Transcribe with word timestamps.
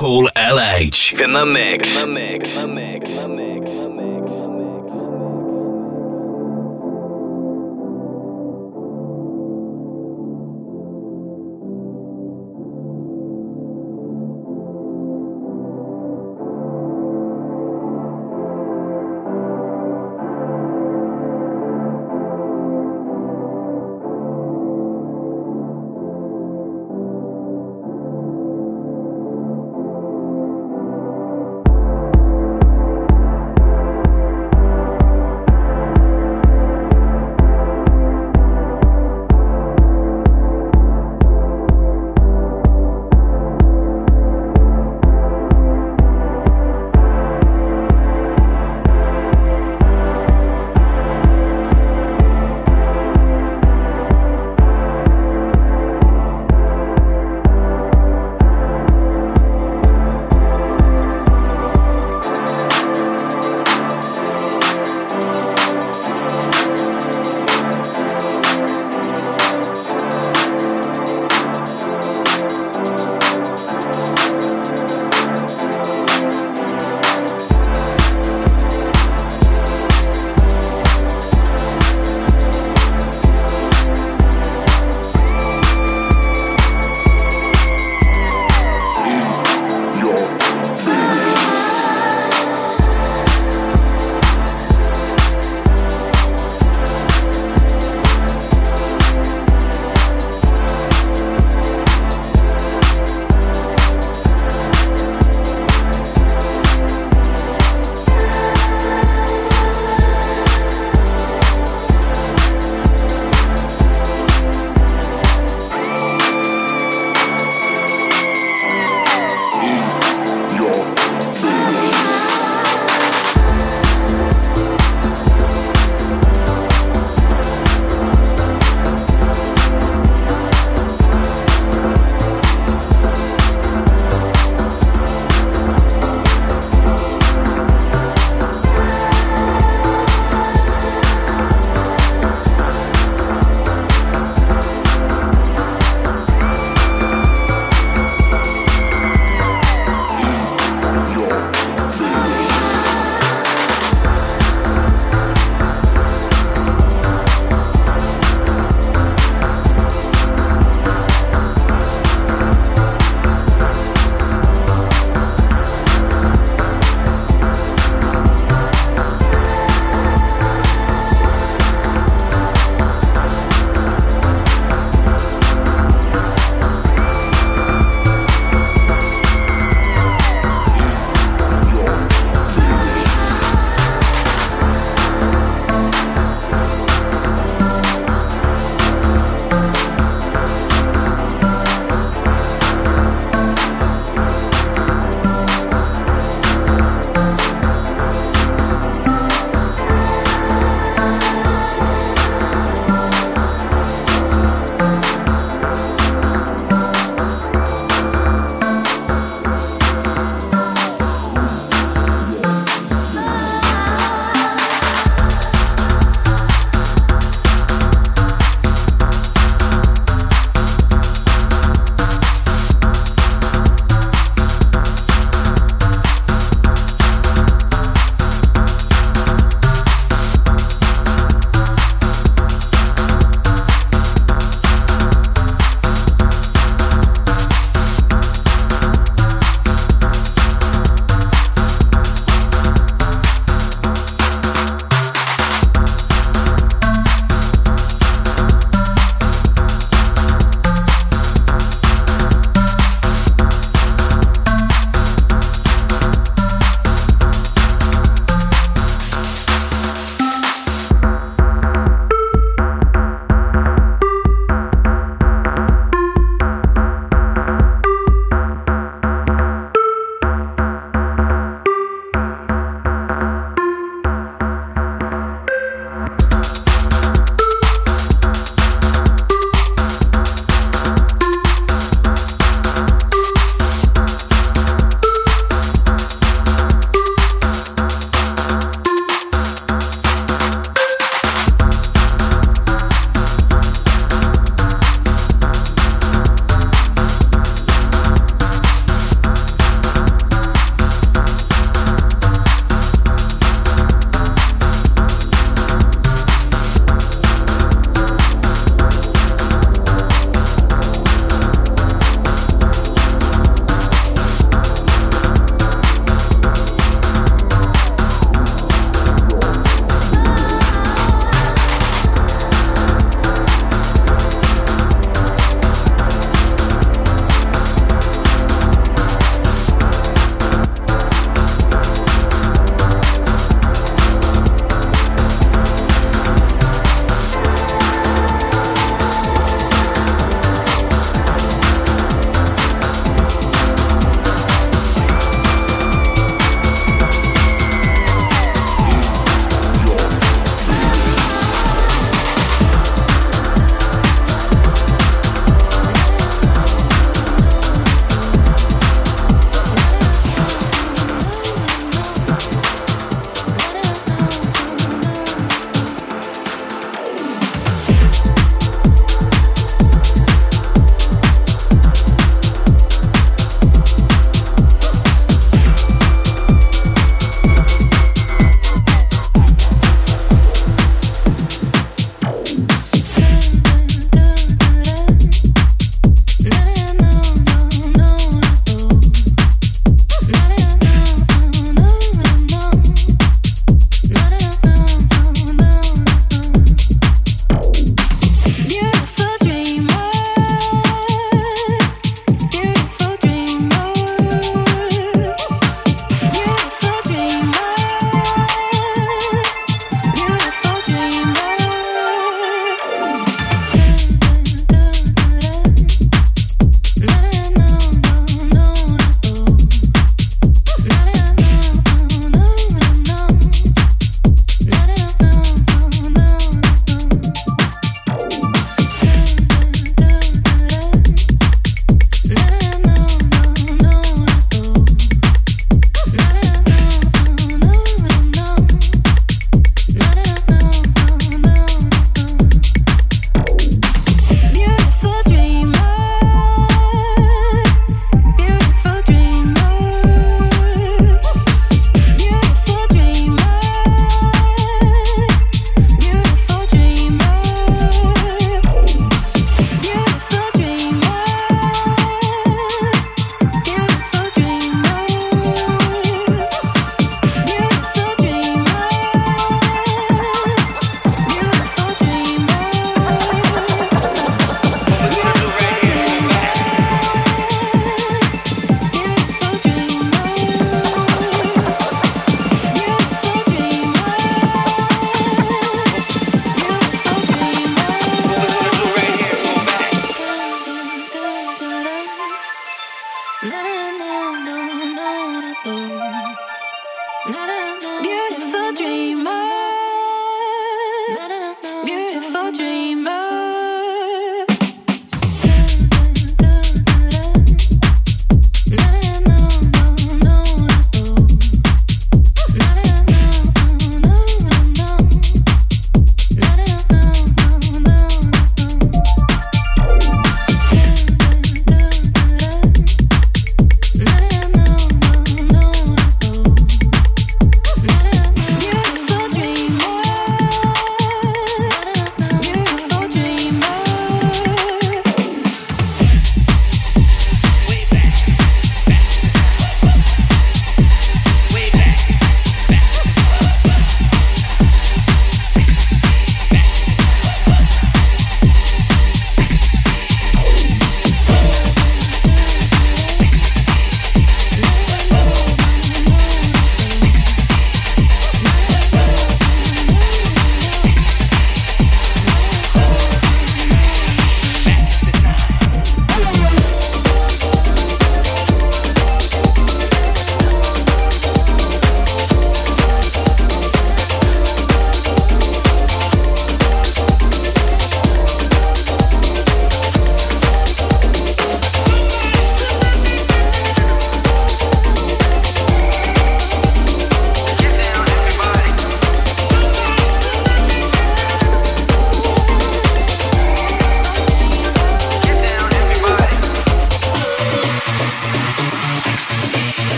Paul 0.00 0.30
LH 0.34 1.20
in 1.22 1.34
the 1.34 1.44
mix. 1.44 2.02
In 2.02 2.14
the 2.14 2.20
mix. 2.20 2.62
In 2.62 2.74
the 2.74 3.28
mix. 3.28 3.39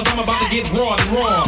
cause 0.00 0.12
I'm 0.12 0.24
about 0.24 0.40
to 0.40 0.48
get 0.48 0.64
raw 0.72 0.96
and 0.96 1.10
raw. 1.12 1.44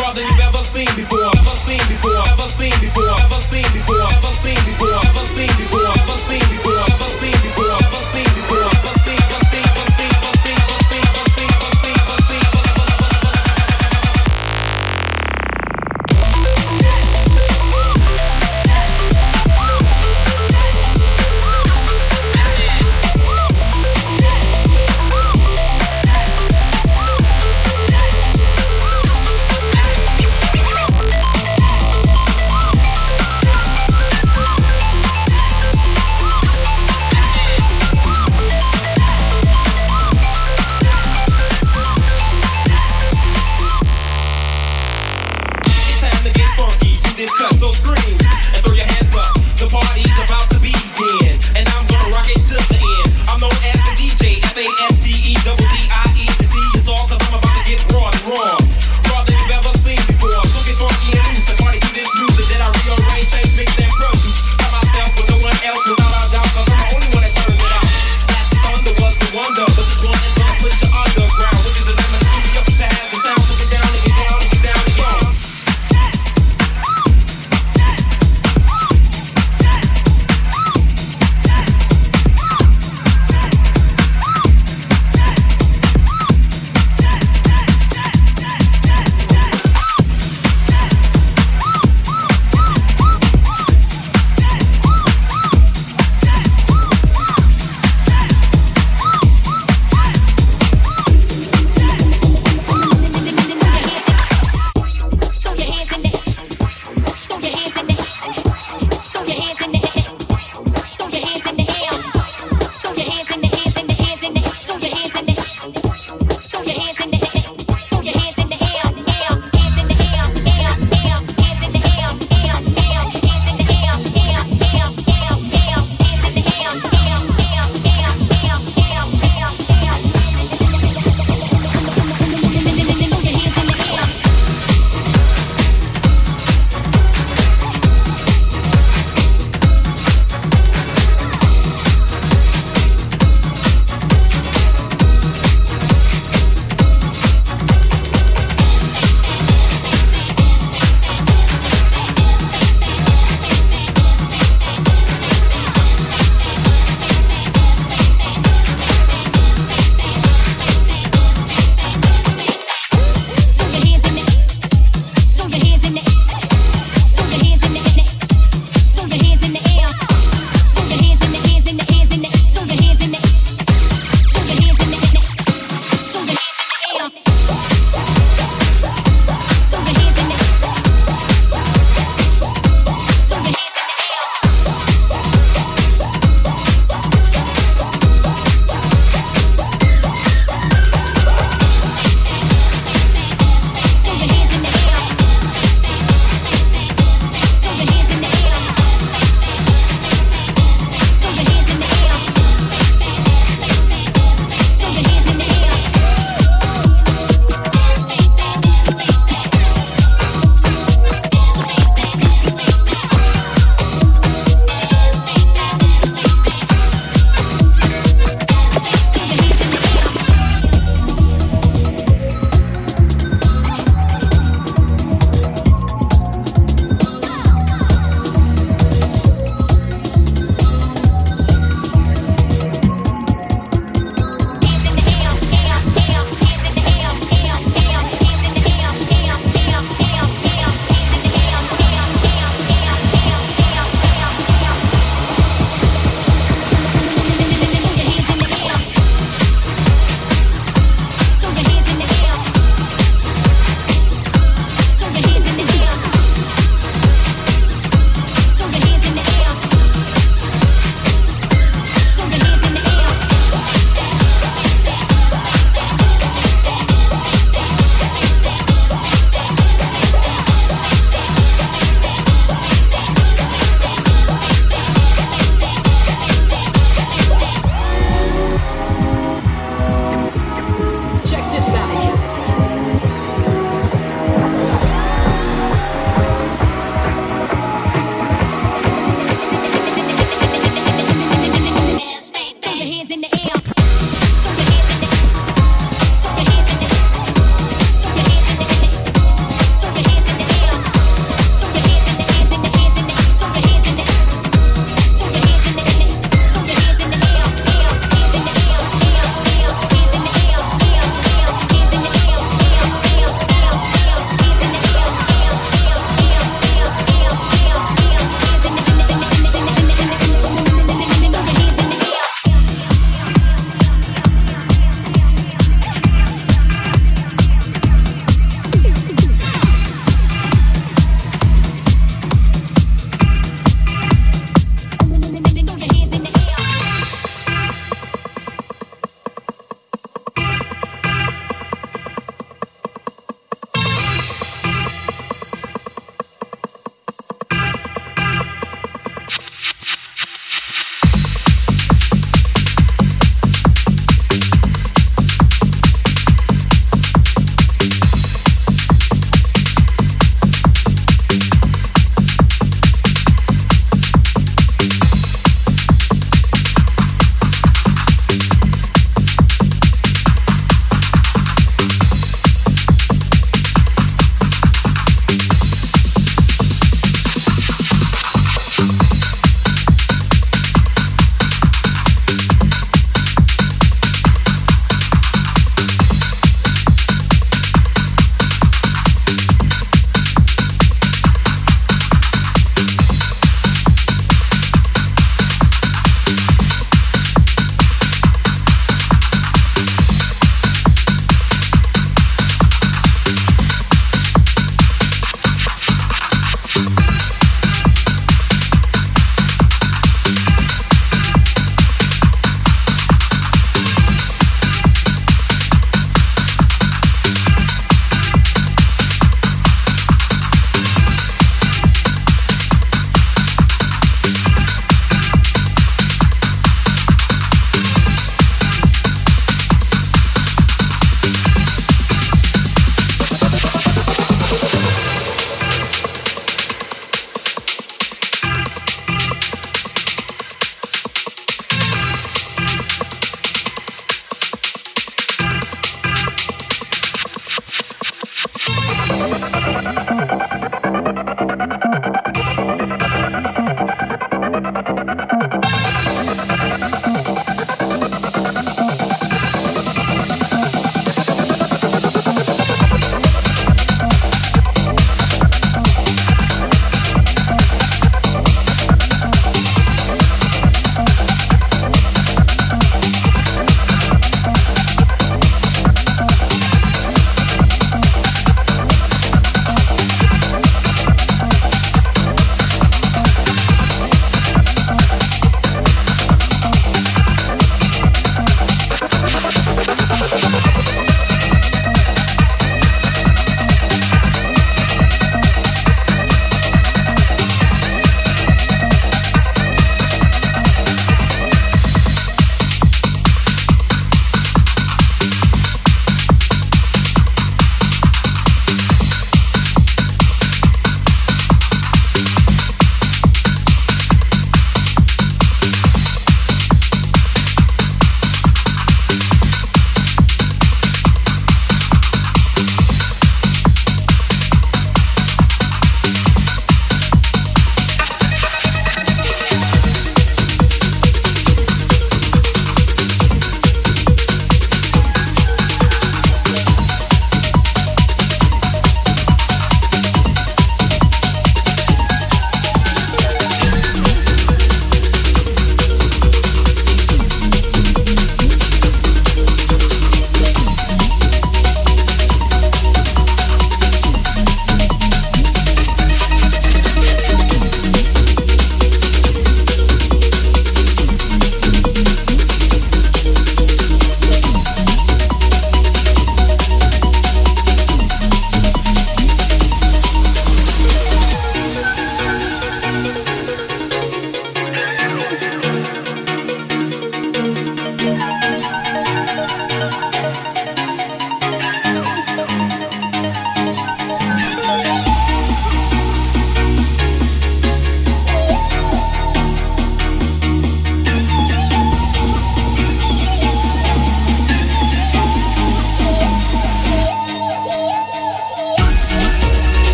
Raw 0.00 0.12
than 0.12 0.24
you've 0.28 0.44
ever 0.44 0.62
seen 0.62 0.88
before, 0.96 1.24
ever 1.24 1.56
seen 1.56 1.80
before, 1.88 2.20
ever 2.28 2.48
seen 2.48 2.72
before, 2.80 3.08
ever 3.24 3.40
seen 3.40 3.64
before, 3.72 4.04
ever 4.12 4.30
seen 4.30 4.60
before, 4.66 4.92
ever 5.00 5.24
seen 5.24 5.24
before, 5.24 5.24
ever 5.24 5.24
seen 5.24 5.52
before, 5.56 5.88
ever 5.88 6.18
seen 6.20 6.44
before, 6.52 6.84
ever 6.84 7.10
seen 7.16 7.36
before, 7.40 7.72
ever 7.72 8.02
seen 8.12 8.24
before. 8.24 8.33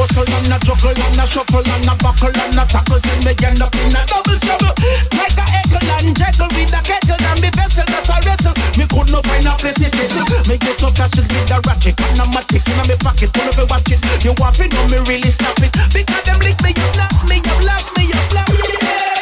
hustle 0.00 0.24
and 0.24 0.48
a 0.48 0.56
juggle 0.64 0.96
and 0.96 1.20
a 1.20 1.24
shuffle 1.28 1.60
and 1.60 1.84
a 1.84 1.94
buckle 2.00 2.32
and 2.32 2.56
a 2.56 2.64
tackle 2.64 3.00
till 3.04 3.20
me 3.20 3.36
end 3.44 3.60
up 3.60 3.74
in 3.76 3.92
a 3.92 4.00
double 4.08 4.38
trouble. 4.40 4.72
Like 5.12 5.36
a 5.36 5.44
eckle 5.60 5.84
and 6.00 6.16
juggle 6.16 6.48
with 6.56 6.72
a 6.72 6.80
kettle 6.80 7.20
and 7.20 7.40
me 7.44 7.52
vessel 7.52 7.84
that's 7.84 8.08
a 8.08 8.16
wrestle. 8.24 8.56
Me 8.80 8.88
could 8.88 9.12
not 9.12 9.28
find 9.28 9.44
a 9.44 9.52
place 9.60 9.76
to 9.76 9.92
settle. 9.92 10.24
Me 10.48 10.56
get 10.56 10.80
so 10.80 10.88
casual 10.96 11.28
with 11.28 11.52
a 11.52 11.60
ratchet 11.68 12.00
and 12.00 12.16
I'm 12.16 12.32
a 12.32 12.40
tick 12.48 12.64
in 12.64 12.80
my 12.80 12.96
pocket. 12.96 13.28
don't 13.36 13.52
and 13.52 13.68
watch 13.68 13.92
it. 13.92 14.00
You 14.24 14.32
want 14.40 14.56
to 14.56 14.64
know 14.72 14.84
me 14.88 14.98
really 15.04 15.28
stop 15.28 15.60
it 15.60 15.68
because 15.92 16.24
them 16.24 16.40
lick 16.40 16.56
me 16.64 16.72
up, 16.72 16.96
knock 16.96 17.20
me 17.28 17.44
up, 17.44 17.60
lock 17.68 17.86
me 17.92 18.08
up, 18.08 18.24
lock 18.32 18.48
me 18.56 18.80
yeah. 18.80 19.20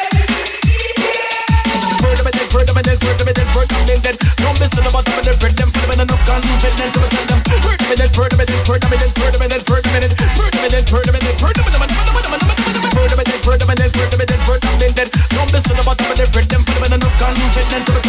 Heard 1.99 2.23
me 2.23 2.31
then, 2.31 2.47
heard 2.55 2.71
me 2.71 2.81
then, 2.87 2.97
heard 3.03 3.19
me 3.27 3.31
then, 3.35 3.47
heard 3.51 3.67
me 3.67 3.99
then. 3.99 4.15
Don't 4.39 4.55
miss 4.63 4.71
it 4.79 4.87
about 4.87 5.03
them 5.03 5.19
and 5.19 5.27
the 5.27 5.35
bread 5.43 5.59
them. 5.59 5.67
Further 5.75 5.91
me 5.91 5.99
then, 5.99 6.07
enough 6.07 6.23
confidence 6.23 6.95
to 6.95 7.03
tell 7.03 7.27
them. 7.27 7.39
Further 7.67 7.83
me 7.91 7.95
then, 7.99 8.09
further 8.15 8.37
me 8.39 8.45
then, 8.47 8.63
further 8.63 8.87
me 8.87 8.95
then, 8.95 9.11
further 9.11 9.39
me 9.43 9.99
then, 9.99 10.07
then 10.07 10.18
confidence 17.19 18.08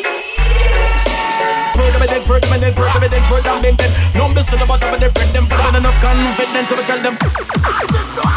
with 1.99 1.99
them 1.99 2.01
and 2.01 2.11
then 2.11 2.23
hurt 2.25 2.41
them 2.41 2.53
and 2.53 2.61
then 2.61 2.73
hurt 2.73 2.93
them 2.93 3.03
and 3.03 3.11
then 3.11 3.23
hurt 3.23 3.43
them 3.43 3.65
and 3.65 3.77
then 3.77 3.91
numbers 4.15 4.45
to 4.47 4.57
the 4.57 4.65
bottom 4.65 4.93
and 4.93 5.01
then 5.01 5.11
break 5.11 5.31
them. 5.31 5.45
But 5.47 5.75
enough 5.75 6.01
confidence, 6.01 6.69
so 6.69 6.75
we 6.75 6.83
tell 6.83 7.01
them. 7.01 7.17
I 7.63 7.85
just 7.91 8.30